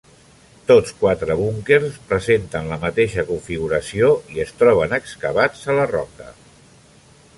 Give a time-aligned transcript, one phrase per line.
[0.69, 6.33] Tots quatre búnquers presenten la mateixa configuració i es troben excavats a la roca.